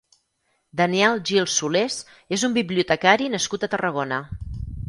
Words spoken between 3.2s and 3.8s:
nascut a